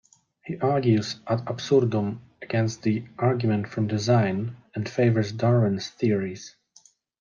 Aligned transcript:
He 0.43 0.57
argues 0.57 1.19
"ad 1.27 1.43
absurdum" 1.45 2.21
against 2.41 2.81
the 2.81 3.05
"argument 3.19 3.67
from 3.67 3.85
design", 3.85 4.57
and 4.73 4.89
favors 4.89 5.31
Darwin's 5.31 5.89
theories. 5.91 6.55